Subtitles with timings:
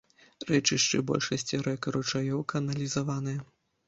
[0.51, 3.43] Рэчышчы большасці рэк і ручаёў каналізаваныя.